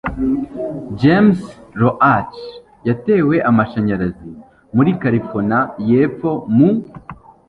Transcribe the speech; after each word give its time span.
James 0.99 1.37
Roach 1.81 2.37
yatewe 2.87 3.35
amashanyarazi 3.49 4.31
muri 4.75 4.91
Carolina 5.01 5.59
yepfo 5.89 6.31
mu 6.55 6.69